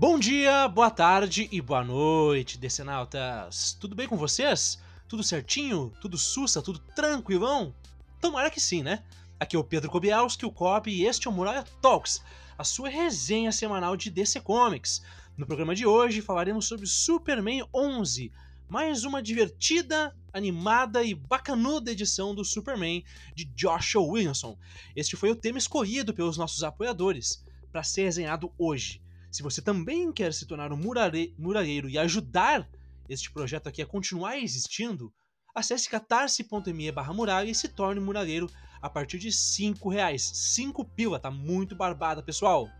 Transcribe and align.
Bom 0.00 0.16
dia, 0.16 0.68
boa 0.68 0.92
tarde 0.92 1.48
e 1.50 1.60
boa 1.60 1.82
noite, 1.82 2.56
decenautas! 2.56 3.76
Tudo 3.80 3.96
bem 3.96 4.06
com 4.06 4.16
vocês? 4.16 4.78
Tudo 5.08 5.24
certinho? 5.24 5.92
Tudo 6.00 6.16
sussa? 6.16 6.62
Tudo 6.62 6.78
tranquilão? 6.94 7.74
Tomara 8.20 8.48
que 8.48 8.60
sim, 8.60 8.80
né? 8.80 9.02
Aqui 9.40 9.56
é 9.56 9.58
o 9.58 9.64
Pedro 9.64 9.90
Kobielski, 9.90 10.46
o 10.46 10.52
Cop, 10.52 10.88
e 10.88 11.04
este 11.04 11.26
é 11.26 11.30
o 11.32 11.34
Muralha 11.34 11.64
Talks, 11.82 12.22
a 12.56 12.62
sua 12.62 12.88
resenha 12.88 13.50
semanal 13.50 13.96
de 13.96 14.08
DC 14.08 14.40
Comics. 14.42 15.02
No 15.36 15.44
programa 15.44 15.74
de 15.74 15.84
hoje 15.84 16.22
falaremos 16.22 16.68
sobre 16.68 16.86
Superman 16.86 17.64
11, 17.74 18.30
mais 18.68 19.02
uma 19.02 19.20
divertida, 19.20 20.14
animada 20.32 21.02
e 21.02 21.12
bacanuda 21.12 21.90
edição 21.90 22.36
do 22.36 22.44
Superman 22.44 23.02
de 23.34 23.46
Joshua 23.46 24.00
Williamson. 24.00 24.56
Este 24.94 25.16
foi 25.16 25.32
o 25.32 25.36
tema 25.36 25.58
escolhido 25.58 26.14
pelos 26.14 26.38
nossos 26.38 26.62
apoiadores 26.62 27.44
para 27.72 27.82
ser 27.82 28.04
resenhado 28.04 28.52
hoje. 28.56 29.02
Se 29.30 29.42
você 29.42 29.60
também 29.60 30.10
quer 30.10 30.32
se 30.32 30.46
tornar 30.46 30.72
um 30.72 30.76
muralheiro 30.76 31.88
e 31.88 31.98
ajudar 31.98 32.68
este 33.08 33.30
projeto 33.30 33.68
aqui 33.68 33.82
a 33.82 33.86
continuar 33.86 34.38
existindo, 34.38 35.12
acesse 35.54 35.88
catarse.me 35.88 36.90
barra 36.90 37.12
muralha 37.12 37.50
e 37.50 37.54
se 37.54 37.68
torne 37.68 38.00
muralheiro 38.00 38.50
a 38.80 38.88
partir 38.88 39.18
de 39.18 39.30
5 39.30 39.88
reais. 39.90 40.22
5 40.22 40.82
pila, 40.84 41.20
tá 41.20 41.30
muito 41.30 41.76
barbada, 41.76 42.22
pessoal. 42.22 42.70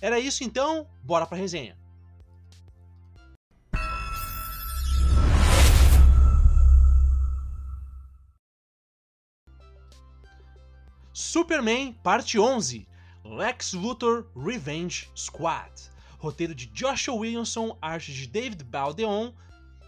Era 0.00 0.20
isso 0.20 0.44
então, 0.44 0.88
bora 1.02 1.26
pra 1.26 1.36
resenha. 1.36 1.76
Superman, 11.12 11.92
parte 12.04 12.38
11 12.38 12.86
Lex 13.30 13.72
Luthor 13.72 14.26
Revenge 14.36 15.10
Squad. 15.14 15.72
Roteiro 16.18 16.54
de 16.54 16.66
Joshua 16.66 17.14
Williamson, 17.14 17.76
arte 17.82 18.12
de 18.12 18.26
David 18.26 18.62
Baldeon, 18.62 19.34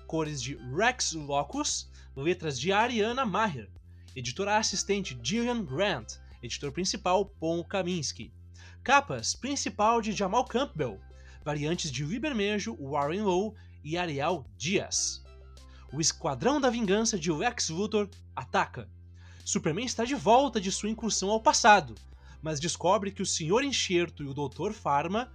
cores 0.07 0.43
de 0.43 0.57
Rex 0.75 1.13
Locus, 1.13 1.89
letras 2.17 2.59
de 2.59 2.73
Ariana 2.73 3.25
Maher, 3.25 3.71
editora 4.15 4.57
assistente 4.57 5.19
Gillian 5.23 5.65
Grant, 5.65 6.15
editor 6.43 6.73
principal 6.73 7.25
Paul 7.25 7.65
Kaminsky. 7.65 8.33
Capas 8.83 9.35
principal 9.35 10.03
de 10.03 10.13
Jamal 10.13 10.45
Campbell, 10.45 11.01
variantes 11.45 11.93
de 11.93 12.05
Libermejo, 12.05 12.77
Warren 12.81 13.23
Lowe 13.23 13.55
e 13.85 13.97
Ariel 13.97 14.45
Dias. 14.57 15.25
O 15.93 16.01
Esquadrão 16.01 16.61
da 16.61 16.71
Vingança 16.71 17.19
de 17.19 17.31
Lex 17.31 17.71
Luthor 17.71 18.11
ataca. 18.35 18.89
Superman 19.45 19.87
está 19.87 20.05
de 20.05 20.15
volta 20.15 20.61
de 20.61 20.71
sua 20.71 20.91
incursão 20.91 21.31
ao 21.31 21.41
passado, 21.41 21.95
mas 22.43 22.61
descobre 22.61 23.11
que 23.11 23.23
o 23.23 23.27
Sr. 23.27 23.65
Enxerto 23.65 24.23
e 24.23 24.27
o 24.27 24.35
Dr. 24.35 24.73
Pharma 24.73 25.33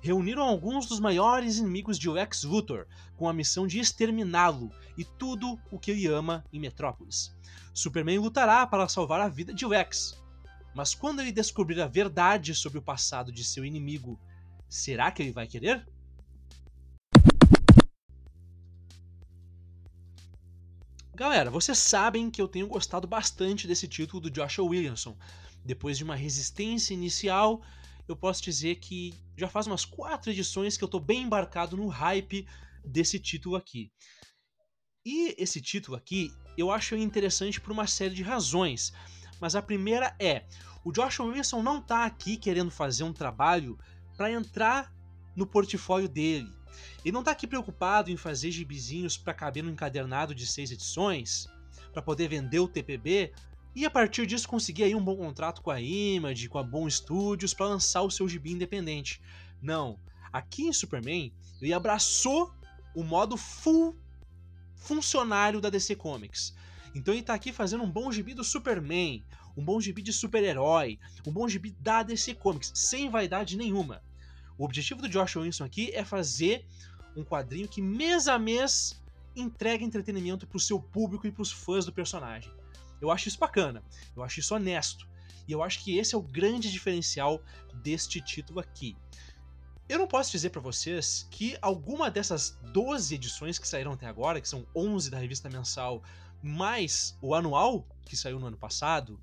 reuniram 0.00 0.42
alguns 0.42 0.86
dos 0.86 0.98
maiores 0.98 1.58
inimigos 1.58 1.98
de 1.98 2.08
Lex 2.08 2.44
Luthor 2.44 2.86
com 3.16 3.28
a 3.28 3.32
missão 3.32 3.66
de 3.66 3.78
exterminá-lo 3.78 4.72
e 4.96 5.04
tudo 5.04 5.58
o 5.70 5.78
que 5.78 5.90
ele 5.90 6.06
ama 6.06 6.44
em 6.52 6.58
Metrópolis. 6.58 7.34
Superman 7.74 8.18
lutará 8.18 8.66
para 8.66 8.88
salvar 8.88 9.20
a 9.20 9.28
vida 9.28 9.52
de 9.52 9.66
Lex, 9.66 10.18
mas 10.74 10.94
quando 10.94 11.20
ele 11.20 11.32
descobrir 11.32 11.80
a 11.80 11.86
verdade 11.86 12.54
sobre 12.54 12.78
o 12.78 12.82
passado 12.82 13.32
de 13.32 13.44
seu 13.44 13.64
inimigo, 13.64 14.18
será 14.68 15.10
que 15.10 15.22
ele 15.22 15.32
vai 15.32 15.46
querer? 15.46 15.86
Galera, 21.14 21.50
vocês 21.50 21.76
sabem 21.76 22.30
que 22.30 22.40
eu 22.40 22.48
tenho 22.48 22.66
gostado 22.66 23.06
bastante 23.06 23.66
desse 23.66 23.86
título 23.86 24.22
do 24.22 24.30
Joshua 24.30 24.64
Williamson. 24.64 25.14
Depois 25.64 25.98
de 25.98 26.04
uma 26.04 26.16
resistência 26.16 26.94
inicial, 26.94 27.62
eu 28.08 28.16
posso 28.16 28.42
dizer 28.42 28.76
que 28.76 29.14
já 29.36 29.48
faz 29.48 29.66
umas 29.66 29.84
quatro 29.84 30.30
edições 30.30 30.76
que 30.76 30.84
eu 30.84 30.88
tô 30.88 30.98
bem 30.98 31.22
embarcado 31.22 31.76
no 31.76 31.88
hype 31.88 32.46
desse 32.84 33.18
título 33.18 33.56
aqui. 33.56 33.92
E 35.04 35.34
esse 35.38 35.60
título 35.60 35.96
aqui 35.96 36.32
eu 36.56 36.70
acho 36.70 36.96
interessante 36.96 37.60
por 37.60 37.72
uma 37.72 37.86
série 37.86 38.14
de 38.14 38.22
razões. 38.22 38.92
Mas 39.40 39.54
a 39.54 39.62
primeira 39.62 40.14
é: 40.18 40.44
o 40.84 40.92
Joshua 40.92 41.26
Wilson 41.26 41.62
não 41.62 41.80
tá 41.80 42.04
aqui 42.04 42.36
querendo 42.36 42.70
fazer 42.70 43.04
um 43.04 43.12
trabalho 43.12 43.78
para 44.16 44.30
entrar 44.30 44.92
no 45.34 45.46
portfólio 45.46 46.08
dele. 46.08 46.52
Ele 47.04 47.12
não 47.12 47.22
tá 47.22 47.30
aqui 47.30 47.46
preocupado 47.46 48.10
em 48.10 48.16
fazer 48.16 48.50
gibizinhos 48.50 49.16
para 49.16 49.34
caber 49.34 49.62
no 49.62 49.70
encadernado 49.70 50.34
de 50.34 50.46
seis 50.46 50.70
edições, 50.70 51.46
para 51.92 52.02
poder 52.02 52.28
vender 52.28 52.58
o 52.58 52.68
TPB 52.68 53.32
e 53.74 53.84
a 53.84 53.90
partir 53.90 54.26
disso 54.26 54.48
conseguir 54.48 54.84
aí 54.84 54.94
um 54.94 55.04
bom 55.04 55.16
contrato 55.16 55.62
com 55.62 55.70
a 55.70 55.80
Image, 55.80 56.48
com 56.48 56.58
a 56.58 56.62
Bom 56.62 56.88
Studios 56.88 57.54
para 57.54 57.66
lançar 57.66 58.02
o 58.02 58.10
seu 58.10 58.28
gibi 58.28 58.52
independente. 58.52 59.20
Não, 59.62 59.98
aqui 60.32 60.64
em 60.64 60.72
Superman 60.72 61.32
ele 61.60 61.72
abraçou 61.72 62.52
o 62.94 63.04
modo 63.04 63.36
full 63.36 63.96
funcionário 64.74 65.60
da 65.60 65.70
DC 65.70 65.94
Comics. 65.94 66.54
Então 66.94 67.14
ele 67.14 67.22
tá 67.22 67.34
aqui 67.34 67.52
fazendo 67.52 67.84
um 67.84 67.90
bom 67.90 68.10
gibi 68.10 68.34
do 68.34 68.42
Superman, 68.42 69.24
um 69.56 69.64
bom 69.64 69.80
gibi 69.80 70.02
de 70.02 70.12
super-herói, 70.12 70.98
um 71.26 71.32
bom 71.32 71.48
gibi 71.48 71.70
da 71.78 72.02
DC 72.02 72.34
Comics, 72.34 72.72
sem 72.74 73.08
vaidade 73.08 73.56
nenhuma. 73.56 74.02
O 74.58 74.64
objetivo 74.64 75.00
do 75.00 75.08
Josh 75.08 75.36
Wilson 75.36 75.64
aqui 75.64 75.90
é 75.94 76.04
fazer 76.04 76.66
um 77.16 77.24
quadrinho 77.24 77.68
que 77.68 77.80
mês 77.80 78.26
a 78.26 78.38
mês 78.38 79.00
entregue 79.36 79.84
entretenimento 79.84 80.46
para 80.46 80.56
o 80.56 80.60
seu 80.60 80.80
público 80.80 81.26
e 81.26 81.30
para 81.32 81.42
os 81.42 81.52
fãs 81.52 81.84
do 81.84 81.92
personagem. 81.92 82.52
Eu 83.00 83.10
acho 83.10 83.28
isso 83.28 83.38
bacana, 83.38 83.82
eu 84.16 84.22
acho 84.22 84.40
isso 84.40 84.54
honesto. 84.54 85.08
E 85.48 85.52
eu 85.52 85.62
acho 85.62 85.82
que 85.82 85.98
esse 85.98 86.14
é 86.14 86.18
o 86.18 86.22
grande 86.22 86.70
diferencial 86.70 87.42
deste 87.82 88.20
título 88.20 88.60
aqui. 88.60 88.96
Eu 89.88 89.98
não 89.98 90.06
posso 90.06 90.30
dizer 90.30 90.50
para 90.50 90.60
vocês 90.60 91.26
que 91.30 91.56
alguma 91.60 92.10
dessas 92.10 92.56
12 92.72 93.14
edições 93.14 93.58
que 93.58 93.66
saíram 93.66 93.92
até 93.92 94.06
agora, 94.06 94.40
que 94.40 94.48
são 94.48 94.64
11 94.76 95.10
da 95.10 95.18
revista 95.18 95.50
mensal, 95.50 96.02
mais 96.40 97.18
o 97.20 97.34
anual, 97.34 97.84
que 98.04 98.16
saiu 98.16 98.38
no 98.38 98.46
ano 98.46 98.56
passado, 98.56 99.20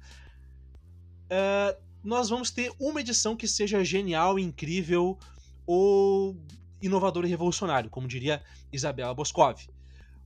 uh, 1.32 1.82
nós 2.04 2.30
vamos 2.30 2.52
ter 2.52 2.72
uma 2.80 3.00
edição 3.00 3.36
que 3.36 3.48
seja 3.48 3.84
genial, 3.84 4.38
incrível 4.38 5.18
ou 5.66 6.36
inovador 6.82 7.26
e 7.26 7.30
revolucionário, 7.30 7.90
como 7.90 8.08
diria 8.08 8.44
Isabela 8.72 9.14
Boscov. 9.14 9.70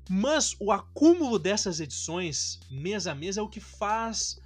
Mas 0.10 0.56
o 0.60 0.72
acúmulo 0.72 1.40
dessas 1.40 1.80
edições, 1.80 2.60
mês 2.70 3.08
a 3.08 3.16
mês, 3.16 3.38
é 3.38 3.42
o 3.42 3.48
que 3.48 3.60
faz 3.60 4.40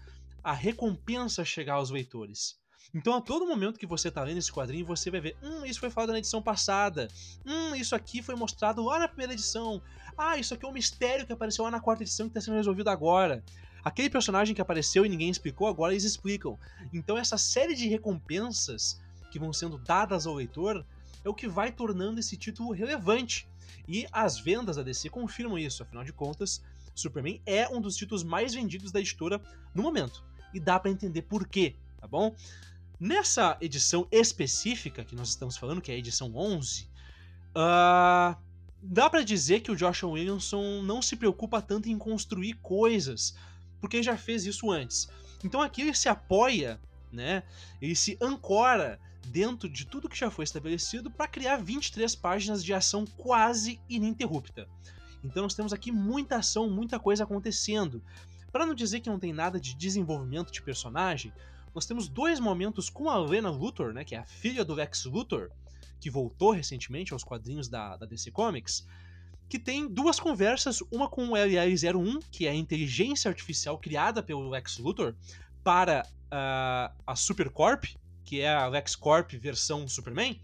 a 0.43 0.53
recompensa 0.53 1.43
chegar 1.43 1.75
aos 1.75 1.89
leitores. 1.89 2.57
Então, 2.93 3.13
a 3.16 3.21
todo 3.21 3.45
momento 3.45 3.77
que 3.77 3.85
você 3.85 4.07
está 4.07 4.23
lendo 4.23 4.38
esse 4.38 4.51
quadrinho, 4.51 4.85
você 4.85 5.11
vai 5.11 5.19
ver: 5.19 5.35
hum, 5.43 5.66
isso 5.66 5.79
foi 5.79 5.89
falado 5.89 6.11
na 6.11 6.19
edição 6.19 6.41
passada. 6.41 7.07
Hum, 7.45 7.75
isso 7.75 7.95
aqui 7.95 8.21
foi 8.21 8.35
mostrado 8.35 8.83
lá 8.83 8.99
na 8.99 9.07
primeira 9.07 9.33
edição. 9.33 9.81
Ah, 10.17 10.38
isso 10.38 10.53
aqui 10.53 10.66
é 10.66 10.69
um 10.69 10.73
mistério 10.73 11.25
que 11.25 11.33
apareceu 11.33 11.66
lá 11.66 11.72
na 11.72 11.81
quarta 11.81 12.03
edição 12.03 12.27
que 12.27 12.31
está 12.31 12.41
sendo 12.41 12.55
resolvido 12.55 12.89
agora. 12.89 13.43
Aquele 13.83 14.09
personagem 14.09 14.55
que 14.55 14.61
apareceu 14.61 15.05
e 15.05 15.09
ninguém 15.09 15.29
explicou, 15.29 15.67
agora 15.67 15.93
eles 15.93 16.05
explicam. 16.05 16.57
Então, 16.93 17.17
essa 17.17 17.37
série 17.37 17.75
de 17.75 17.87
recompensas 17.87 18.99
que 19.29 19.37
vão 19.37 19.51
sendo 19.51 19.77
dadas 19.77 20.25
ao 20.25 20.33
leitor 20.33 20.85
é 21.25 21.30
o 21.30 21.34
que 21.34 21.47
vai 21.47 21.72
tornando 21.72 22.19
esse 22.19 22.38
título 22.38 22.72
relevante. 22.72 23.50
E 23.88 24.08
as 24.12 24.40
vendas 24.40 24.78
da 24.78 24.84
DC 24.84 25.09
confirmam 25.09 25.58
isso, 25.58 25.84
afinal 25.84 26.03
de 26.03 26.13
contas, 26.13 26.63
Superman 26.94 27.41
é 27.46 27.68
um 27.68 27.81
dos 27.81 27.96
títulos 27.97 28.24
mais 28.24 28.53
vendidos 28.53 28.91
da 28.91 29.00
editora 29.00 29.41
no 29.74 29.84
momento. 29.84 30.24
E 30.53 30.59
dá 30.59 30.80
para 30.80 30.91
entender 30.91 31.24
por 31.24 31.47
quê, 31.47 31.75
tá 32.00 32.08
bom? 32.08 32.34
Nessa 33.00 33.58
edição 33.59 34.08
específica 34.12 35.03
que 35.03 35.16
nós 35.16 35.30
estamos 35.30 35.58
falando, 35.58 35.81
que 35.81 35.91
é 35.91 35.96
a 35.96 35.97
edição 35.97 36.34
11, 36.34 36.84
uh, 36.84 36.88
ah, 37.56 38.38
dá 38.81 39.09
para 39.09 39.24
dizer 39.24 39.59
que 39.59 39.72
o 39.72 39.75
Joshua 39.75 40.12
Williamson 40.12 40.81
não 40.84 41.02
se 41.02 41.16
preocupa 41.16 41.62
tanto 41.62 41.90
em 41.90 41.97
construir 41.97 42.53
coisas, 42.53 43.35
porque 43.81 44.02
já 44.02 44.16
fez 44.16 44.46
isso 44.46 44.72
antes. 44.72 45.09
Então 45.44 45.62
aqui 45.62 45.81
ele 45.81 45.94
se 45.94 46.08
apoia, 46.08 46.80
né? 47.12 47.44
Ele 47.81 47.96
se 47.96 48.18
ancora 48.22 48.99
dentro 49.35 49.67
de 49.67 49.85
tudo 49.85 50.08
que 50.08 50.17
já 50.17 50.32
foi 50.32 50.46
estabelecido 50.46 51.11
para 51.11 51.28
criar 51.28 51.58
23 51.58 52.16
páginas 52.16 52.64
de 52.64 52.73
ação 52.73 53.03
quase 53.17 53.82
ininterrupta. 53.90 54.66
Então 55.22 55.43
nós 55.43 55.53
temos 55.53 55.73
aqui 55.73 55.91
muita 55.91 56.37
ação, 56.37 56.70
muita 56.70 56.97
coisa 56.97 57.26
acontecendo. 57.26 58.02
Para 58.49 58.66
não 58.66 58.73
dizer 58.73 59.02
que 59.02 59.09
não 59.09 59.20
tem 59.20 59.34
nada 59.34 59.59
de 59.59 59.76
desenvolvimento 59.76 60.53
de 60.53 60.61
personagem, 60.61 61.34
nós 61.73 61.85
temos 61.85 62.08
dois 62.08 62.40
momentos 62.40 62.90
com 62.90 63.09
a 63.09 63.17
Lena 63.17 63.49
Luthor, 63.49 63.91
né, 63.91 64.05
que 64.05 64.16
é 64.16 64.20
a 64.20 64.26
filha 64.26 64.64
do 64.64 64.73
Lex 64.73 65.03
Luthor, 65.03 65.52
que 65.99 66.09
voltou 66.09 66.52
recentemente 66.52 67.11
aos 67.11 67.26
quadrinhos 67.26 67.67
da, 67.67 67.97
da 67.97 68.05
DC 68.05 68.32
Comics, 68.32 68.87
que 69.49 69.59
tem 69.59 69.85
duas 69.85 70.17
conversas, 70.17 70.79
uma 70.90 71.09
com 71.09 71.28
o 71.28 71.34
LR01, 71.34 72.23
que 72.32 72.47
é 72.47 72.52
a 72.52 72.55
inteligência 72.55 73.28
artificial 73.28 73.78
criada 73.78 74.23
pelo 74.23 74.47
Lex 74.47 74.78
Luthor 74.78 75.14
para 75.61 76.08
uh, 76.32 76.96
a 77.05 77.16
Supercorp, 77.17 77.84
que 78.25 78.41
é 78.41 78.53
a 78.53 78.67
LexCorp 78.67 79.31
versão 79.33 79.87
Superman, 79.87 80.41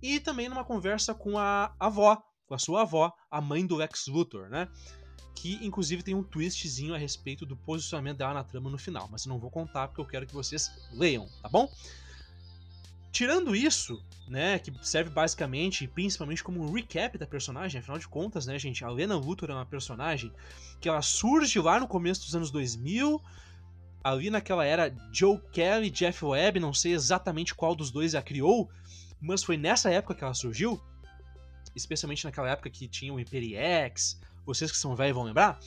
e 0.00 0.20
também 0.20 0.48
numa 0.48 0.64
conversa 0.64 1.12
com 1.12 1.36
a 1.36 1.74
avó, 1.78 2.22
com 2.46 2.54
a 2.54 2.58
sua 2.58 2.82
avó, 2.82 3.12
a 3.30 3.40
mãe 3.40 3.66
do 3.66 3.76
Lex 3.76 4.06
Luthor, 4.06 4.48
né? 4.48 4.68
Que 5.34 5.54
inclusive 5.66 6.02
tem 6.02 6.14
um 6.14 6.22
twistzinho 6.22 6.94
a 6.94 6.98
respeito 6.98 7.44
do 7.44 7.56
posicionamento 7.56 8.18
dela 8.18 8.34
na 8.34 8.44
trama 8.44 8.70
no 8.70 8.78
final, 8.78 9.08
mas 9.10 9.26
eu 9.26 9.30
não 9.30 9.38
vou 9.38 9.50
contar 9.50 9.88
porque 9.88 10.00
eu 10.00 10.06
quero 10.06 10.26
que 10.26 10.34
vocês 10.34 10.70
leiam, 10.92 11.28
tá 11.42 11.48
bom? 11.48 11.68
tirando 13.10 13.56
isso, 13.56 14.00
né, 14.28 14.58
que 14.58 14.72
serve 14.82 15.10
basicamente, 15.10 15.88
principalmente 15.88 16.44
como 16.44 16.62
um 16.62 16.72
recap 16.72 17.16
da 17.18 17.26
personagem, 17.26 17.80
afinal 17.80 17.98
de 17.98 18.06
contas, 18.06 18.46
né, 18.46 18.58
gente, 18.58 18.84
a 18.84 18.90
Lena 18.90 19.16
Luthor 19.16 19.50
é 19.50 19.54
uma 19.54 19.66
personagem 19.66 20.32
que 20.80 20.88
ela 20.88 21.02
surge 21.02 21.58
lá 21.58 21.80
no 21.80 21.88
começo 21.88 22.20
dos 22.20 22.36
anos 22.36 22.50
2000, 22.50 23.20
ali 24.02 24.30
naquela 24.30 24.64
era 24.64 24.94
Joe 25.12 25.40
Kelly, 25.52 25.90
Jeff 25.90 26.24
Webb, 26.24 26.60
não 26.60 26.72
sei 26.72 26.92
exatamente 26.92 27.54
qual 27.54 27.74
dos 27.74 27.90
dois 27.90 28.14
a 28.14 28.22
criou, 28.22 28.70
mas 29.20 29.42
foi 29.42 29.56
nessa 29.56 29.90
época 29.90 30.14
que 30.14 30.24
ela 30.24 30.34
surgiu, 30.34 30.80
especialmente 31.74 32.24
naquela 32.24 32.50
época 32.50 32.70
que 32.70 32.88
tinha 32.88 33.12
o 33.12 33.20
Imperiex, 33.20 34.20
vocês 34.44 34.70
que 34.70 34.76
são 34.76 34.96
velhos 34.96 35.14
vão 35.14 35.24
lembrar. 35.24 35.58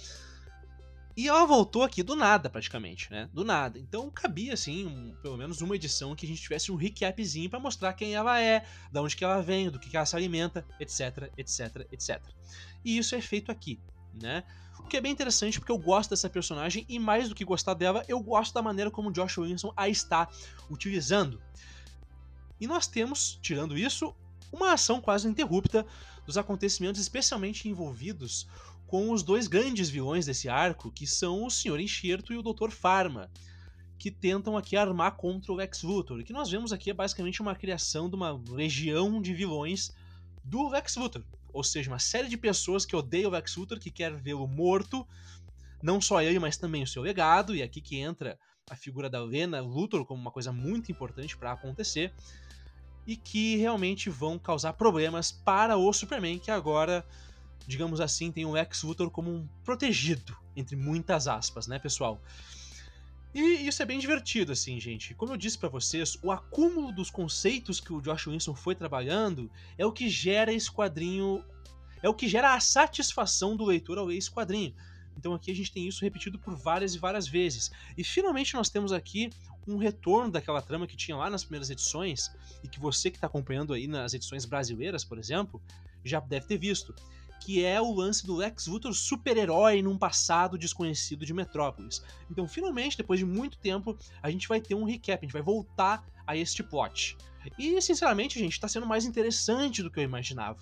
E 1.15 1.27
ela 1.27 1.45
voltou 1.45 1.83
aqui 1.83 2.01
do 2.01 2.15
nada, 2.15 2.49
praticamente, 2.49 3.11
né? 3.11 3.29
Do 3.33 3.43
nada. 3.43 3.77
Então 3.77 4.09
cabia, 4.09 4.53
assim, 4.53 4.85
um, 4.85 5.13
pelo 5.21 5.37
menos 5.37 5.61
uma 5.61 5.75
edição 5.75 6.15
que 6.15 6.25
a 6.25 6.29
gente 6.29 6.41
tivesse 6.41 6.71
um 6.71 6.75
recapzinho 6.75 7.49
para 7.49 7.59
mostrar 7.59 7.93
quem 7.93 8.15
ela 8.15 8.39
é, 8.39 8.65
da 8.91 9.01
onde 9.01 9.15
que 9.15 9.23
ela 9.23 9.41
vem, 9.41 9.69
do 9.69 9.77
que, 9.77 9.89
que 9.89 9.97
ela 9.97 10.05
se 10.05 10.15
alimenta, 10.15 10.65
etc, 10.79 11.29
etc, 11.37 11.87
etc. 11.91 12.21
E 12.83 12.97
isso 12.97 13.13
é 13.13 13.21
feito 13.21 13.51
aqui, 13.51 13.79
né? 14.13 14.43
O 14.79 14.83
que 14.83 14.97
é 14.97 15.01
bem 15.01 15.11
interessante 15.11 15.59
porque 15.59 15.71
eu 15.71 15.77
gosto 15.77 16.09
dessa 16.09 16.29
personagem 16.29 16.85
e 16.89 16.99
mais 16.99 17.29
do 17.29 17.35
que 17.35 17.45
gostar 17.45 17.73
dela, 17.73 18.03
eu 18.07 18.19
gosto 18.19 18.53
da 18.53 18.61
maneira 18.61 18.89
como 18.89 19.11
Josh 19.11 19.37
Williamson 19.37 19.73
a 19.75 19.87
está 19.87 20.27
utilizando. 20.69 21.41
E 22.59 22.67
nós 22.67 22.87
temos, 22.87 23.39
tirando 23.41 23.77
isso, 23.77 24.13
uma 24.51 24.73
ação 24.73 24.99
quase 24.99 25.25
ininterrupta 25.25 25.85
dos 26.25 26.37
acontecimentos 26.37 27.01
especialmente 27.01 27.67
envolvidos 27.69 28.47
com 28.85 29.11
os 29.11 29.23
dois 29.23 29.47
grandes 29.47 29.89
vilões 29.89 30.25
desse 30.25 30.49
arco, 30.49 30.91
que 30.91 31.07
são 31.07 31.45
o 31.45 31.49
Sr. 31.49 31.79
Enxerto 31.79 32.33
e 32.33 32.37
o 32.37 32.43
Dr. 32.43 32.71
Pharma, 32.71 33.31
que 33.97 34.11
tentam 34.11 34.57
aqui 34.57 34.75
armar 34.75 35.15
contra 35.15 35.51
o 35.51 35.55
Lex 35.55 35.83
Luthor. 35.83 36.19
O 36.19 36.23
que 36.23 36.33
nós 36.33 36.49
vemos 36.49 36.73
aqui 36.73 36.89
é 36.89 36.93
basicamente 36.93 37.41
uma 37.41 37.55
criação 37.55 38.09
de 38.09 38.15
uma 38.15 38.31
legião 38.49 39.21
de 39.21 39.33
vilões 39.33 39.95
do 40.43 40.67
Lex 40.67 40.97
Luthor. 40.97 41.23
Ou 41.53 41.63
seja, 41.63 41.89
uma 41.89 41.99
série 41.99 42.27
de 42.27 42.37
pessoas 42.37 42.85
que 42.85 42.95
odeiam 42.95 43.29
o 43.29 43.33
Lex 43.33 43.55
Luthor, 43.55 43.79
que 43.79 43.91
quer 43.91 44.15
vê-lo 44.15 44.47
morto, 44.47 45.07
não 45.81 45.99
só 45.99 46.21
ele, 46.21 46.39
mas 46.39 46.57
também 46.57 46.83
o 46.83 46.87
seu 46.87 47.01
legado, 47.01 47.55
e 47.55 47.61
aqui 47.61 47.81
que 47.81 47.97
entra 47.97 48.37
a 48.69 48.75
figura 48.75 49.09
da 49.09 49.21
Lena 49.23 49.59
Luthor 49.59 50.05
como 50.05 50.21
uma 50.21 50.31
coisa 50.31 50.51
muito 50.51 50.91
importante 50.91 51.35
para 51.37 51.51
acontecer, 51.51 52.13
e 53.05 53.15
que 53.15 53.57
realmente 53.57 54.09
vão 54.09 54.37
causar 54.37 54.73
problemas 54.73 55.31
para 55.31 55.75
o 55.75 55.91
Superman, 55.91 56.39
que 56.39 56.51
agora 56.51 57.05
digamos 57.67 58.01
assim, 58.01 58.31
tem 58.31 58.45
o 58.45 58.51
Lex 58.51 58.83
Luthor 58.83 59.09
como 59.09 59.31
um 59.31 59.47
protegido, 59.63 60.35
entre 60.55 60.75
muitas 60.75 61.27
aspas, 61.27 61.67
né, 61.67 61.79
pessoal? 61.79 62.21
E 63.33 63.67
isso 63.67 63.81
é 63.81 63.85
bem 63.85 63.97
divertido, 63.97 64.51
assim, 64.51 64.79
gente. 64.79 65.13
Como 65.13 65.31
eu 65.31 65.37
disse 65.37 65.57
para 65.57 65.69
vocês, 65.69 66.17
o 66.21 66.31
acúmulo 66.31 66.91
dos 66.91 67.09
conceitos 67.09 67.79
que 67.79 67.93
o 67.93 68.01
Josh 68.01 68.27
Wilson 68.27 68.53
foi 68.53 68.75
trabalhando 68.75 69.49
é 69.77 69.85
o 69.85 69.91
que 69.91 70.09
gera 70.09 70.51
esse 70.51 70.69
quadrinho. 70.69 71.43
É 72.03 72.09
o 72.09 72.13
que 72.13 72.27
gera 72.27 72.53
a 72.53 72.59
satisfação 72.59 73.55
do 73.55 73.63
leitor 73.63 73.97
ao 73.97 74.05
ler 74.05 74.17
esse 74.17 74.29
quadrinho. 74.29 74.73
Então 75.17 75.33
aqui 75.33 75.51
a 75.51 75.55
gente 75.55 75.71
tem 75.71 75.87
isso 75.87 76.03
repetido 76.03 76.39
por 76.39 76.55
várias 76.55 76.95
e 76.95 76.97
várias 76.97 77.27
vezes. 77.27 77.71
E 77.97 78.03
finalmente 78.03 78.53
nós 78.53 78.69
temos 78.69 78.91
aqui 78.91 79.29
um 79.67 79.77
retorno 79.77 80.31
daquela 80.31 80.61
trama 80.61 80.87
que 80.87 80.97
tinha 80.97 81.15
lá 81.15 81.29
nas 81.29 81.43
primeiras 81.43 81.69
edições, 81.69 82.31
e 82.63 82.67
que 82.67 82.79
você 82.79 83.11
que 83.11 83.17
está 83.17 83.27
acompanhando 83.27 83.73
aí 83.73 83.87
nas 83.87 84.13
edições 84.13 84.45
brasileiras, 84.45 85.03
por 85.03 85.19
exemplo, 85.19 85.61
já 86.03 86.19
deve 86.19 86.47
ter 86.47 86.57
visto 86.57 86.95
que 87.41 87.65
é 87.65 87.81
o 87.81 87.91
lance 87.91 88.25
do 88.25 88.35
Lex 88.35 88.67
Luthor 88.67 88.93
super-herói 88.93 89.81
num 89.81 89.97
passado 89.97 90.57
desconhecido 90.57 91.25
de 91.25 91.33
Metrópolis. 91.33 92.01
Então, 92.29 92.47
finalmente, 92.47 92.95
depois 92.95 93.19
de 93.19 93.25
muito 93.25 93.57
tempo, 93.57 93.97
a 94.21 94.29
gente 94.29 94.47
vai 94.47 94.61
ter 94.61 94.75
um 94.75 94.83
recap, 94.83 95.19
a 95.19 95.25
gente 95.25 95.33
vai 95.33 95.41
voltar 95.41 96.05
a 96.25 96.37
este 96.37 96.61
plot. 96.61 97.17
E, 97.57 97.81
sinceramente, 97.81 98.39
gente, 98.39 98.59
tá 98.59 98.67
sendo 98.67 98.85
mais 98.85 99.05
interessante 99.05 99.81
do 99.81 99.89
que 99.89 99.99
eu 99.99 100.03
imaginava. 100.03 100.59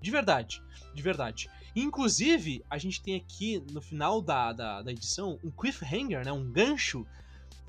De 0.00 0.10
verdade, 0.10 0.62
de 0.94 1.02
verdade. 1.02 1.48
Inclusive, 1.76 2.64
a 2.70 2.78
gente 2.78 3.02
tem 3.02 3.16
aqui 3.16 3.62
no 3.70 3.82
final 3.82 4.22
da, 4.22 4.52
da, 4.52 4.82
da 4.82 4.92
edição 4.92 5.38
um 5.44 5.50
cliffhanger, 5.50 6.24
né, 6.24 6.32
um 6.32 6.50
gancho 6.50 7.06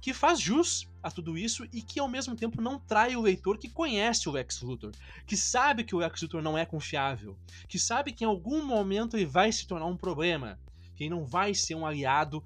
que 0.01 0.13
faz 0.13 0.39
jus 0.39 0.87
a 1.01 1.09
tudo 1.09 1.37
isso 1.37 1.67
e 1.71 1.81
que 1.81 1.99
ao 1.99 2.07
mesmo 2.07 2.35
tempo 2.35 2.61
não 2.61 2.79
trai 2.79 3.15
o 3.15 3.21
leitor 3.21 3.57
que 3.57 3.69
conhece 3.69 4.29
o 4.29 4.31
Lex 4.31 4.61
Luthor, 4.61 4.91
que 5.25 5.35
sabe 5.35 5.83
que 5.83 5.95
o 5.95 5.99
Lex 5.99 6.21
Luthor 6.21 6.41
não 6.41 6.57
é 6.57 6.65
confiável, 6.65 7.37
que 7.67 7.79
sabe 7.79 8.11
que 8.11 8.23
em 8.23 8.27
algum 8.27 8.63
momento 8.63 9.17
ele 9.17 9.25
vai 9.25 9.51
se 9.51 9.67
tornar 9.67 9.85
um 9.85 9.97
problema, 9.97 10.59
que 10.95 11.03
ele 11.03 11.09
não 11.09 11.25
vai 11.25 11.53
ser 11.53 11.75
um 11.75 11.85
aliado 11.85 12.43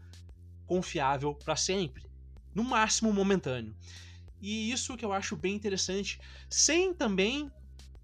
confiável 0.65 1.33
para 1.33 1.55
sempre, 1.55 2.03
no 2.53 2.63
máximo 2.63 3.11
momentâneo. 3.11 3.75
E 4.41 4.71
isso 4.71 4.95
que 4.95 5.03
eu 5.03 5.11
acho 5.11 5.35
bem 5.35 5.55
interessante, 5.55 6.19
sem 6.49 6.93
também 6.93 7.51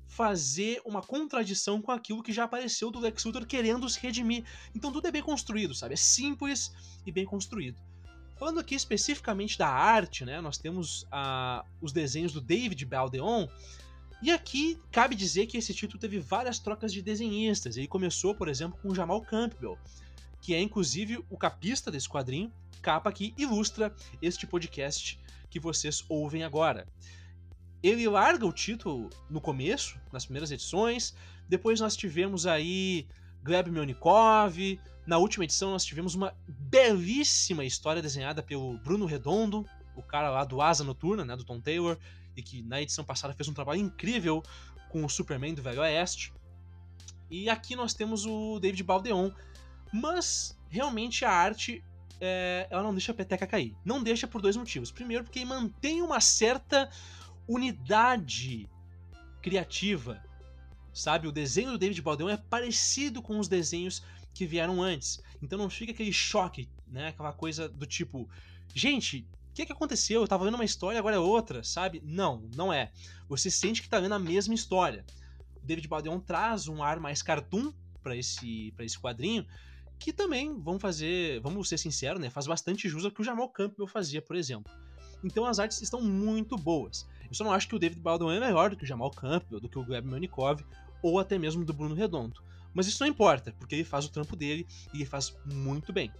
fazer 0.07 0.81
uma 0.85 1.01
contradição 1.01 1.81
com 1.81 1.91
aquilo 1.91 2.23
que 2.23 2.31
já 2.31 2.45
apareceu 2.45 2.89
do 2.89 2.99
Lex 2.99 3.23
Luthor 3.25 3.45
querendo 3.45 3.89
se 3.89 3.99
redimir. 3.99 4.45
Então 4.73 4.91
tudo 4.91 5.07
é 5.07 5.11
bem 5.11 5.21
construído, 5.21 5.75
sabe? 5.75 5.93
É 5.93 5.97
simples 5.97 6.73
e 7.05 7.11
bem 7.11 7.25
construído. 7.25 7.81
Falando 8.35 8.59
aqui 8.59 8.75
especificamente 8.75 9.57
da 9.57 9.67
arte, 9.67 10.25
né, 10.25 10.41
nós 10.41 10.57
temos 10.57 11.07
ah, 11.11 11.65
os 11.81 11.91
desenhos 11.91 12.33
do 12.33 12.41
David 12.41 12.85
Baldeon, 12.85 13.47
e 14.21 14.31
aqui 14.31 14.79
cabe 14.91 15.15
dizer 15.15 15.45
que 15.45 15.57
esse 15.57 15.73
título 15.73 15.99
teve 15.99 16.19
várias 16.19 16.59
trocas 16.59 16.91
de 16.91 17.01
desenhistas. 17.01 17.77
Ele 17.77 17.87
começou, 17.87 18.33
por 18.33 18.47
exemplo, 18.47 18.79
com 18.81 18.95
Jamal 18.95 19.21
Campbell, 19.21 19.77
que 20.41 20.53
é 20.53 20.61
inclusive 20.61 21.23
o 21.29 21.37
capista 21.37 21.91
desse 21.91 22.09
quadrinho, 22.09 22.51
capa 22.81 23.11
que 23.11 23.33
ilustra 23.37 23.95
este 24.21 24.45
podcast 24.45 25.19
que 25.49 25.59
vocês 25.59 26.03
ouvem 26.09 26.43
agora. 26.43 26.87
Ele 27.81 28.07
larga 28.07 28.45
o 28.45 28.53
título 28.53 29.09
no 29.29 29.39
começo, 29.39 29.99
nas 30.11 30.25
primeiras 30.25 30.51
edições, 30.51 31.15
depois 31.47 31.79
nós 31.79 31.95
tivemos 31.95 32.47
aí 32.47 33.07
Gleb 33.43 33.69
Mionikov. 33.69 34.79
Na 35.05 35.19
última 35.19 35.43
edição 35.43 35.71
nós 35.71 35.85
tivemos 35.85 36.15
uma 36.15 36.33
belíssima 36.75 37.63
história 37.63 38.01
desenhada 38.01 38.43
pelo 38.43 38.77
Bruno 38.79 39.05
Redondo, 39.05 39.65
o 39.95 40.03
cara 40.03 40.29
lá 40.29 40.43
do 40.43 40.61
Asa 40.61 40.83
Noturna, 40.83 41.23
né, 41.23 41.33
do 41.33 41.45
Tom 41.45 41.61
Taylor, 41.61 41.97
e 42.35 42.43
que 42.43 42.61
na 42.63 42.81
edição 42.81 43.05
passada 43.05 43.33
fez 43.33 43.47
um 43.47 43.53
trabalho 43.53 43.79
incrível 43.79 44.43
com 44.89 45.05
o 45.05 45.09
Superman 45.09 45.53
do 45.53 45.61
Velho 45.61 45.79
Oeste. 45.79 46.33
E 47.31 47.49
aqui 47.49 47.77
nós 47.77 47.93
temos 47.93 48.25
o 48.25 48.59
David 48.59 48.83
Baldeon, 48.83 49.31
mas 49.91 50.57
realmente 50.67 51.23
a 51.23 51.31
arte 51.31 51.81
é, 52.19 52.67
ela 52.69 52.83
não 52.83 52.91
deixa 52.91 53.13
a 53.13 53.15
peteca 53.15 53.47
cair. 53.47 53.73
Não 53.85 54.03
deixa 54.03 54.27
por 54.27 54.41
dois 54.41 54.57
motivos. 54.57 54.91
Primeiro, 54.91 55.23
porque 55.23 55.45
mantém 55.45 56.01
uma 56.01 56.19
certa 56.19 56.89
unidade 57.47 58.69
criativa 59.41 60.21
sabe? 60.95 61.27
O 61.27 61.31
desenho 61.31 61.71
do 61.71 61.77
David 61.77 62.01
Baldeon 62.01 62.29
é 62.29 62.37
parecido 62.37 63.21
com 63.21 63.37
os 63.37 63.49
desenhos 63.49 64.01
que 64.35 64.45
vieram 64.45 64.83
antes. 64.83 65.19
Então 65.41 65.57
não 65.57 65.69
fica 65.69 65.93
aquele 65.93 66.11
choque, 66.11 66.69
né? 66.85 67.07
Aquela 67.07 67.31
coisa 67.31 67.69
do 67.69 67.85
tipo, 67.85 68.29
gente, 68.75 69.25
o 69.49 69.53
que, 69.55 69.65
que 69.65 69.71
aconteceu? 69.71 70.21
Eu 70.21 70.27
tava 70.27 70.43
vendo 70.43 70.55
uma 70.55 70.65
história, 70.65 70.99
agora 70.99 71.15
é 71.15 71.19
outra, 71.19 71.63
sabe? 71.63 72.03
Não, 72.05 72.47
não 72.53 72.71
é. 72.71 72.91
Você 73.29 73.49
sente 73.49 73.81
que 73.81 73.87
tá 73.87 73.99
vendo 73.99 74.13
a 74.13 74.19
mesma 74.19 74.53
história. 74.53 75.05
O 75.55 75.65
David 75.65 75.87
Baldeon 75.87 76.19
traz 76.19 76.67
um 76.67 76.83
ar 76.83 76.99
mais 76.99 77.21
cartoon 77.21 77.71
para 78.03 78.15
esse, 78.15 78.73
pra 78.75 78.83
esse 78.83 78.99
quadrinho, 78.99 79.47
que 79.97 80.11
também, 80.11 80.59
vamos 80.61 80.81
fazer, 80.81 81.39
vamos 81.39 81.69
ser 81.69 81.77
sinceros, 81.77 82.21
né? 82.21 82.29
Faz 82.29 82.45
bastante 82.45 82.89
jus 82.89 83.05
ao 83.05 83.11
que 83.11 83.21
o 83.21 83.23
Jamal 83.23 83.47
Campbell 83.49 83.87
fazia, 83.87 84.21
por 84.21 84.35
exemplo. 84.35 84.71
Então 85.23 85.45
as 85.45 85.57
artes 85.57 85.81
estão 85.81 86.01
muito 86.01 86.57
boas. 86.57 87.07
Eu 87.29 87.33
só 87.33 87.45
não 87.45 87.53
acho 87.53 87.69
que 87.69 87.75
o 87.75 87.79
David 87.79 88.01
Baldeon 88.01 88.31
é 88.31 88.39
melhor 88.41 88.69
do 88.69 88.75
que 88.75 88.83
o 88.83 88.87
Jamal 88.87 89.09
Campbell, 89.11 89.61
do 89.61 89.69
que 89.69 89.79
o 89.79 89.85
Gleb 89.85 90.05
Menikov 90.05 90.61
ou 91.01 91.19
até 91.19 91.39
mesmo 91.39 91.63
do 91.63 91.73
Bruno 91.73 91.95
Redondo. 91.95 92.43
Mas 92.75 92.87
isso 92.87 93.01
não 93.01 93.07
importa, 93.07 93.55
porque 93.57 93.73
ele 93.73 93.85
faz 93.85 94.05
o 94.05 94.09
trampo 94.09 94.35
dele 94.35 94.67
e 94.93 94.97
ele 94.97 95.05
faz 95.05 95.33
muito 95.45 95.93
bem. 95.93 96.11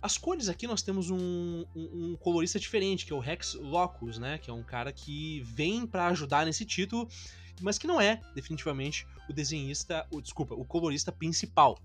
As 0.00 0.16
cores 0.16 0.48
aqui 0.48 0.66
nós 0.66 0.82
temos 0.82 1.10
um, 1.10 1.64
um, 1.74 2.10
um, 2.12 2.16
colorista 2.20 2.60
diferente, 2.60 3.04
que 3.04 3.12
é 3.12 3.16
o 3.16 3.18
Rex 3.18 3.54
Locus, 3.54 4.18
né? 4.18 4.38
Que 4.38 4.50
é 4.50 4.52
um 4.52 4.62
cara 4.62 4.92
que 4.92 5.40
vem 5.40 5.86
para 5.86 6.06
ajudar 6.08 6.46
nesse 6.46 6.64
título, 6.64 7.08
mas 7.60 7.78
que 7.78 7.86
não 7.86 8.00
é 8.00 8.20
definitivamente 8.34 9.06
o 9.28 9.32
desenhista, 9.32 10.06
o, 10.10 10.20
desculpa, 10.20 10.54
o 10.54 10.64
colorista 10.64 11.10
principal. 11.10 11.76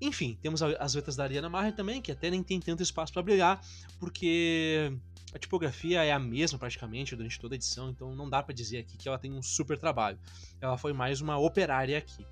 Enfim, 0.00 0.38
temos 0.40 0.62
as 0.62 0.94
letras 0.94 1.16
da 1.16 1.24
Ariana 1.24 1.48
Maher 1.48 1.74
também, 1.74 2.00
que 2.00 2.12
até 2.12 2.30
nem 2.30 2.42
tem 2.42 2.60
tanto 2.60 2.82
espaço 2.82 3.12
para 3.12 3.22
brilhar, 3.22 3.60
porque 3.98 4.92
a 5.34 5.38
tipografia 5.38 6.04
é 6.04 6.12
a 6.12 6.18
mesma 6.18 6.58
praticamente 6.58 7.16
durante 7.16 7.38
toda 7.38 7.54
a 7.54 7.56
edição, 7.56 7.90
então 7.90 8.14
não 8.14 8.28
dá 8.28 8.42
para 8.42 8.54
dizer 8.54 8.78
aqui 8.78 8.96
que 8.96 9.08
ela 9.08 9.18
tem 9.18 9.32
um 9.32 9.42
super 9.42 9.78
trabalho. 9.78 10.18
Ela 10.60 10.78
foi 10.78 10.92
mais 10.92 11.20
uma 11.20 11.38
operária 11.38 11.98
aqui. 11.98 12.24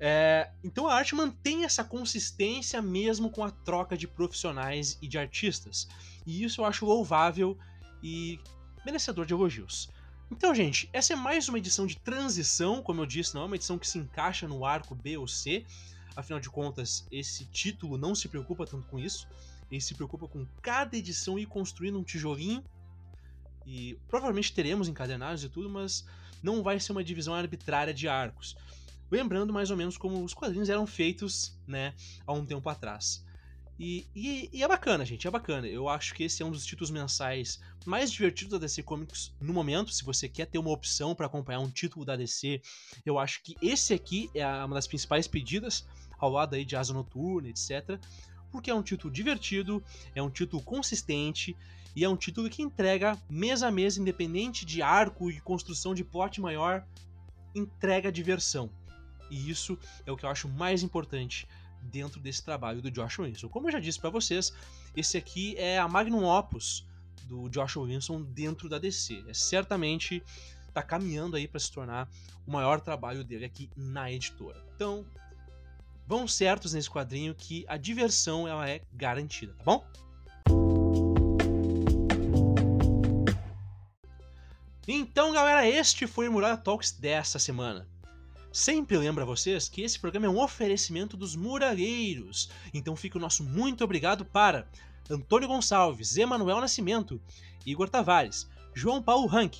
É, 0.00 0.50
então 0.62 0.88
a 0.88 0.94
arte 0.94 1.14
mantém 1.14 1.64
essa 1.64 1.84
consistência 1.84 2.82
mesmo 2.82 3.30
com 3.30 3.44
a 3.44 3.50
troca 3.50 3.96
de 3.96 4.08
profissionais 4.08 4.98
e 5.00 5.08
de 5.08 5.18
artistas. 5.18 5.88
E 6.26 6.42
isso 6.44 6.60
eu 6.60 6.64
acho 6.64 6.84
louvável 6.84 7.58
e 8.02 8.40
merecedor 8.84 9.24
de 9.24 9.32
elogios. 9.32 9.88
Então, 10.30 10.54
gente, 10.54 10.88
essa 10.92 11.12
é 11.12 11.16
mais 11.16 11.48
uma 11.48 11.58
edição 11.58 11.86
de 11.86 11.96
transição, 11.96 12.82
como 12.82 13.00
eu 13.00 13.06
disse, 13.06 13.34
não 13.34 13.42
é 13.42 13.46
uma 13.46 13.56
edição 13.56 13.78
que 13.78 13.86
se 13.88 13.98
encaixa 13.98 14.48
no 14.48 14.64
arco 14.64 14.94
B 14.94 15.16
ou 15.16 15.28
C. 15.28 15.64
Afinal 16.16 16.40
de 16.40 16.50
contas, 16.50 17.06
esse 17.10 17.44
título 17.46 17.96
não 17.98 18.14
se 18.14 18.28
preocupa 18.28 18.66
tanto 18.66 18.86
com 18.88 18.98
isso. 18.98 19.28
Ele 19.70 19.80
se 19.80 19.94
preocupa 19.94 20.28
com 20.28 20.46
cada 20.62 20.96
edição 20.96 21.38
e 21.38 21.46
construindo 21.46 21.98
um 21.98 22.04
tijolinho 22.04 22.62
E 23.66 23.98
provavelmente 24.08 24.52
teremos 24.52 24.88
encadernados 24.88 25.42
e 25.42 25.48
tudo, 25.48 25.70
mas 25.70 26.04
não 26.42 26.62
vai 26.62 26.78
ser 26.78 26.92
uma 26.92 27.02
divisão 27.02 27.34
arbitrária 27.34 27.94
de 27.94 28.06
arcos. 28.08 28.56
Lembrando 29.10 29.52
mais 29.52 29.70
ou 29.70 29.76
menos 29.76 29.96
como 29.96 30.24
os 30.24 30.34
quadrinhos 30.34 30.68
eram 30.68 30.86
feitos, 30.86 31.58
né, 31.66 31.94
há 32.26 32.32
um 32.32 32.44
tempo 32.44 32.68
atrás. 32.68 33.24
E, 33.78 34.06
e, 34.14 34.48
e, 34.52 34.62
é 34.62 34.68
bacana, 34.68 35.04
gente, 35.04 35.26
é 35.26 35.30
bacana. 35.30 35.66
Eu 35.66 35.88
acho 35.88 36.14
que 36.14 36.22
esse 36.22 36.42
é 36.42 36.46
um 36.46 36.50
dos 36.50 36.64
títulos 36.64 36.90
mensais 36.90 37.60
mais 37.84 38.10
divertidos 38.10 38.52
da 38.52 38.58
DC 38.58 38.82
Comics 38.84 39.34
no 39.40 39.52
momento. 39.52 39.92
Se 39.92 40.04
você 40.04 40.28
quer 40.28 40.46
ter 40.46 40.58
uma 40.58 40.70
opção 40.70 41.14
para 41.14 41.26
acompanhar 41.26 41.58
um 41.58 41.68
título 41.68 42.04
da 42.04 42.14
DC, 42.14 42.62
eu 43.04 43.18
acho 43.18 43.42
que 43.42 43.56
esse 43.60 43.92
aqui 43.92 44.30
é 44.32 44.46
uma 44.46 44.76
das 44.76 44.86
principais 44.86 45.26
pedidas, 45.26 45.84
ao 46.18 46.30
lado 46.30 46.54
aí 46.54 46.64
de 46.64 46.76
Asa 46.76 46.92
Noturna, 46.92 47.48
etc. 47.48 47.98
Porque 48.52 48.70
é 48.70 48.74
um 48.74 48.82
título 48.82 49.12
divertido, 49.12 49.82
é 50.14 50.22
um 50.22 50.30
título 50.30 50.62
consistente 50.62 51.56
e 51.96 52.04
é 52.04 52.08
um 52.08 52.16
título 52.16 52.48
que 52.48 52.62
entrega 52.62 53.20
mês 53.28 53.62
a 53.62 53.72
mês, 53.72 53.96
independente 53.96 54.64
de 54.64 54.82
arco 54.82 55.30
e 55.30 55.40
construção 55.40 55.94
de 55.94 56.04
plot 56.04 56.40
maior, 56.40 56.86
entrega 57.54 58.12
diversão. 58.12 58.70
E 59.30 59.50
isso 59.50 59.78
é 60.06 60.12
o 60.12 60.16
que 60.16 60.24
eu 60.24 60.30
acho 60.30 60.48
mais 60.48 60.82
importante 60.82 61.46
dentro 61.82 62.20
desse 62.20 62.42
trabalho 62.42 62.80
do 62.80 62.90
Josh 62.90 63.18
Wilson. 63.18 63.48
Como 63.48 63.68
eu 63.68 63.72
já 63.72 63.80
disse 63.80 64.00
para 64.00 64.10
vocês, 64.10 64.52
esse 64.96 65.16
aqui 65.16 65.54
é 65.56 65.78
a 65.78 65.88
magnum 65.88 66.24
opus 66.24 66.86
do 67.24 67.48
Josh 67.48 67.76
Wilson 67.76 68.22
dentro 68.22 68.68
da 68.68 68.78
DC. 68.78 69.24
É 69.28 69.34
certamente 69.34 70.22
está 70.68 70.82
caminhando 70.82 71.36
aí 71.36 71.46
para 71.46 71.60
se 71.60 71.70
tornar 71.70 72.08
o 72.46 72.50
maior 72.50 72.80
trabalho 72.80 73.22
dele 73.22 73.44
aqui 73.44 73.70
na 73.76 74.10
editora. 74.10 74.64
Então, 74.74 75.06
vão 76.06 76.26
certos 76.26 76.74
nesse 76.74 76.90
quadrinho 76.90 77.34
que 77.34 77.64
a 77.68 77.76
diversão 77.76 78.48
ela 78.48 78.68
é 78.68 78.82
garantida, 78.92 79.54
tá 79.54 79.62
bom? 79.64 79.86
Então, 84.86 85.32
galera, 85.32 85.66
este 85.66 86.06
foi 86.06 86.28
o 86.28 86.32
Muralha 86.32 86.58
Talks 86.58 86.92
dessa 86.92 87.38
semana. 87.38 87.88
Sempre 88.54 88.96
lembra 88.96 89.24
vocês 89.24 89.68
que 89.68 89.82
esse 89.82 89.98
programa 89.98 90.28
é 90.28 90.30
um 90.30 90.40
oferecimento 90.40 91.16
dos 91.16 91.34
muralheiros. 91.34 92.48
Então 92.72 92.94
fica 92.94 93.18
o 93.18 93.20
nosso 93.20 93.42
muito 93.42 93.82
obrigado 93.82 94.24
para 94.24 94.68
Antônio 95.10 95.48
Gonçalves, 95.48 96.16
Emanuel 96.16 96.60
Nascimento, 96.60 97.20
Igor 97.66 97.88
Tavares, 97.88 98.48
João 98.72 99.02
Paulo 99.02 99.26
Rank, 99.26 99.56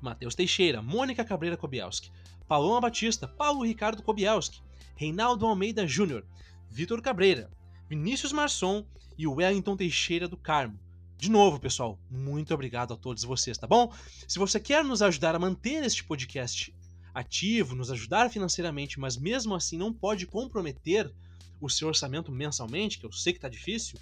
Matheus 0.00 0.34
Teixeira, 0.34 0.80
Mônica 0.80 1.22
Cabreira 1.22 1.54
Kobielski, 1.54 2.10
Paloma 2.48 2.80
Batista, 2.80 3.28
Paulo 3.28 3.62
Ricardo 3.62 4.02
Kobielski, 4.02 4.62
Reinaldo 4.96 5.44
Almeida 5.44 5.86
Júnior, 5.86 6.24
Vitor 6.70 7.02
Cabreira, 7.02 7.50
Vinícius 7.90 8.32
Marçom 8.32 8.86
e 9.18 9.26
Wellington 9.26 9.76
Teixeira 9.76 10.26
do 10.26 10.38
Carmo. 10.38 10.80
De 11.18 11.30
novo, 11.30 11.60
pessoal, 11.60 11.98
muito 12.10 12.54
obrigado 12.54 12.94
a 12.94 12.96
todos 12.96 13.22
vocês, 13.22 13.58
tá 13.58 13.66
bom? 13.66 13.92
Se 14.26 14.38
você 14.38 14.58
quer 14.58 14.82
nos 14.82 15.02
ajudar 15.02 15.34
a 15.34 15.38
manter 15.38 15.84
este 15.84 16.02
podcast 16.04 16.72
ativo, 17.14 17.74
nos 17.74 17.90
ajudar 17.90 18.30
financeiramente, 18.30 19.00
mas 19.00 19.16
mesmo 19.16 19.54
assim 19.54 19.76
não 19.76 19.92
pode 19.92 20.26
comprometer 20.26 21.12
o 21.60 21.68
seu 21.68 21.88
orçamento 21.88 22.30
mensalmente, 22.30 22.98
que 22.98 23.06
eu 23.06 23.12
sei 23.12 23.32
que 23.32 23.38
está 23.38 23.48
difícil, 23.48 23.98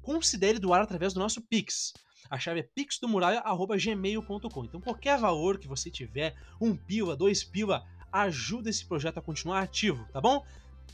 considere 0.00 0.58
doar 0.58 0.82
através 0.82 1.12
do 1.12 1.20
nosso 1.20 1.40
Pix. 1.40 1.92
A 2.30 2.38
chave 2.38 2.60
é 2.60 2.62
pixdomuralha.gmail.com. 2.62 4.64
Então 4.64 4.80
qualquer 4.80 5.18
valor 5.18 5.58
que 5.58 5.68
você 5.68 5.90
tiver, 5.90 6.34
um 6.60 6.76
pila, 6.76 7.16
dois 7.16 7.44
pila, 7.44 7.84
ajuda 8.10 8.70
esse 8.70 8.84
projeto 8.84 9.18
a 9.18 9.22
continuar 9.22 9.62
ativo, 9.62 10.06
tá 10.12 10.20
bom? 10.20 10.44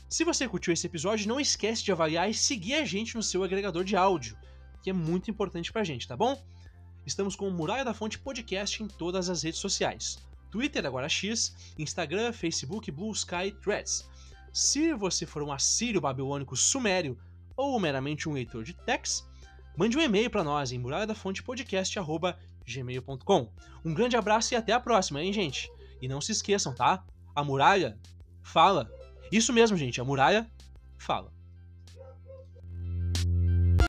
Se 0.09 0.23
você 0.23 0.47
curtiu 0.47 0.73
esse 0.73 0.87
episódio, 0.87 1.27
não 1.27 1.39
esquece 1.39 1.83
de 1.83 1.91
avaliar 1.91 2.29
e 2.29 2.33
seguir 2.33 2.75
a 2.75 2.85
gente 2.85 3.15
no 3.15 3.21
seu 3.21 3.43
agregador 3.43 3.83
de 3.83 3.95
áudio, 3.95 4.35
que 4.81 4.89
é 4.89 4.93
muito 4.93 5.29
importante 5.29 5.71
pra 5.71 5.83
gente, 5.83 6.07
tá 6.07 6.17
bom? 6.17 6.41
Estamos 7.05 7.35
com 7.35 7.47
o 7.47 7.51
Muralha 7.51 7.85
da 7.85 7.93
Fonte 7.93 8.17
Podcast 8.17 8.81
em 8.81 8.87
todas 8.87 9.29
as 9.29 9.43
redes 9.43 9.59
sociais. 9.59 10.17
Twitter, 10.49 10.85
agora 10.85 11.09
X, 11.09 11.73
Instagram, 11.77 12.33
Facebook, 12.33 12.91
Blue 12.91 13.11
Sky, 13.11 13.51
Threads. 13.61 14.09
Se 14.51 14.93
você 14.93 15.25
for 15.25 15.41
um 15.43 15.51
assírio 15.51 16.01
babilônico 16.01 16.55
sumério 16.55 17.19
ou 17.55 17.79
meramente 17.79 18.27
um 18.27 18.33
leitor 18.33 18.63
de 18.63 18.73
text, 18.73 19.23
mande 19.77 19.95
um 19.97 20.01
e-mail 20.01 20.27
para 20.29 20.43
nós 20.43 20.71
em 20.71 20.79
muralhadafontepodcast.gmail.com. 20.79 23.53
Um 23.85 23.93
grande 23.93 24.17
abraço 24.17 24.53
e 24.53 24.57
até 24.57 24.73
a 24.73 24.79
próxima, 24.79 25.23
hein, 25.23 25.31
gente? 25.31 25.71
E 26.01 26.07
não 26.07 26.21
se 26.21 26.31
esqueçam, 26.31 26.73
tá? 26.73 27.03
A 27.35 27.43
muralha 27.43 27.99
fala. 28.41 28.89
Isso 29.31 29.53
mesmo, 29.53 29.77
gente, 29.77 30.01
a 30.01 30.03
muralha 30.03 30.49
fala. 30.97 31.31